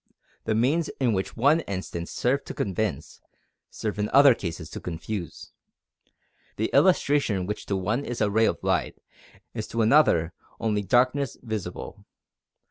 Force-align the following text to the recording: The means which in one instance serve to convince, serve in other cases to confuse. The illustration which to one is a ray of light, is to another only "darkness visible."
The 0.45 0.55
means 0.55 0.89
which 0.99 1.29
in 1.35 1.39
one 1.39 1.59
instance 1.59 2.09
serve 2.09 2.43
to 2.45 2.55
convince, 2.55 3.21
serve 3.69 3.99
in 3.99 4.09
other 4.09 4.33
cases 4.33 4.67
to 4.71 4.79
confuse. 4.79 5.51
The 6.55 6.71
illustration 6.73 7.45
which 7.45 7.67
to 7.67 7.75
one 7.75 8.03
is 8.03 8.19
a 8.19 8.31
ray 8.31 8.45
of 8.45 8.57
light, 8.63 8.97
is 9.53 9.67
to 9.67 9.83
another 9.83 10.33
only 10.59 10.81
"darkness 10.81 11.37
visible." 11.43 12.03